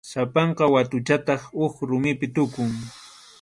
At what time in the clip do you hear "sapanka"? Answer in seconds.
0.09-0.63